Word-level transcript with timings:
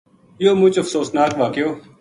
یوہ 0.43 0.57
مُچ 0.59 0.73
افسوس 0.79 1.07
ناک 1.15 1.31
واقعو 1.39 1.69